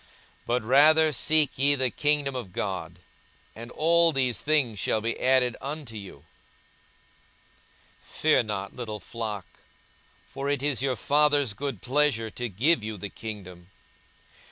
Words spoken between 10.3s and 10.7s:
it